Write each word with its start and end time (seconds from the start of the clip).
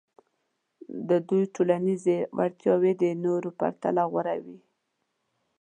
د 1.09 1.11
دوی 1.27 1.43
ټولنیزې 1.55 2.17
وړتیاوې 2.37 2.91
د 3.01 3.03
نورو 3.25 3.49
په 3.51 3.57
پرتله 3.59 4.03
غوره 4.11 4.35
وې. 4.45 4.57